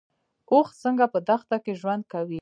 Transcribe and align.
اوښ 0.51 0.67
څنګه 0.83 1.05
په 1.13 1.19
دښته 1.27 1.57
کې 1.63 1.73
ژوند 1.81 2.03
کوي؟ 2.11 2.29